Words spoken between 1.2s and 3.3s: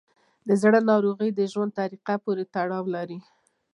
د ژوند طریقه پورې تړاو لري.